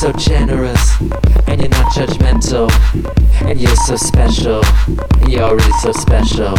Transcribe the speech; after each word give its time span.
so 0.00 0.12
generous, 0.12 1.00
and 1.46 1.58
you're 1.58 1.70
not 1.70 1.90
judgmental, 1.92 2.70
and 3.48 3.58
you're 3.58 3.74
so 3.76 3.96
special, 3.96 4.62
you're 5.26 5.42
already 5.42 5.72
so 5.80 5.90
special. 5.92 6.54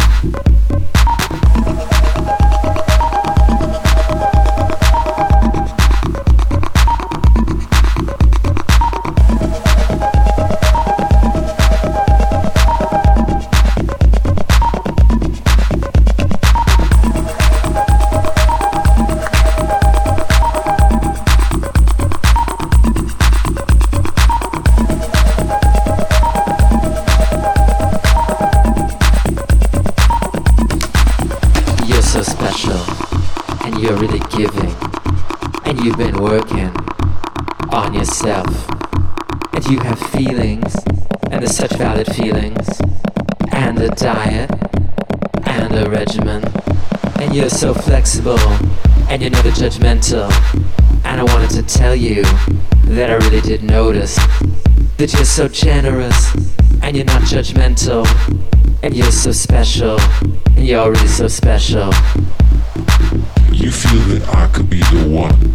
working 36.28 36.70
on 37.70 37.94
yourself. 37.94 38.68
And 39.54 39.64
you 39.66 39.78
have 39.80 39.98
feelings, 39.98 40.76
and 41.30 41.40
there's 41.40 41.56
such 41.56 41.72
valid 41.72 42.06
feelings, 42.14 42.68
and 43.50 43.78
a 43.78 43.88
diet, 43.88 44.50
and 45.46 45.74
a 45.74 45.88
regimen. 45.88 46.44
And 47.18 47.34
you're 47.34 47.48
so 47.48 47.72
flexible, 47.72 48.38
and 49.08 49.22
you're 49.22 49.30
never 49.30 49.48
judgmental. 49.48 50.30
And 51.06 51.18
I 51.18 51.24
wanted 51.24 51.48
to 51.50 51.62
tell 51.62 51.96
you 51.96 52.22
that 52.84 53.08
I 53.10 53.14
really 53.26 53.40
did 53.40 53.62
notice 53.62 54.16
that 54.98 55.14
you're 55.14 55.24
so 55.24 55.48
generous, 55.48 56.34
and 56.82 56.94
you're 56.94 57.06
not 57.06 57.22
judgmental, 57.22 58.06
and 58.82 58.94
you're 58.94 59.10
so 59.10 59.32
special, 59.32 59.98
and 60.56 60.66
you're 60.66 60.80
already 60.80 61.08
so 61.08 61.26
special. 61.26 61.86
You 63.50 63.70
feel 63.70 64.02
that 64.12 64.28
I 64.28 64.46
could 64.48 64.68
be 64.68 64.80
the 64.80 65.08
one 65.08 65.47